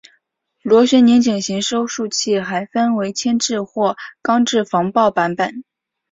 [0.63, 5.63] 螺旋拧紧型收束器还分为铅制或钢制防爆版本。